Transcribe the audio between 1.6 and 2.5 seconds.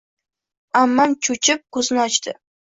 ko’zini ochdi.